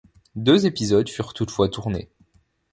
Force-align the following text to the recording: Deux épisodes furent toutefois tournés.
Deux 0.35 0.65
épisodes 0.65 1.07
furent 1.07 1.35
toutefois 1.35 1.69
tournés. 1.69 2.09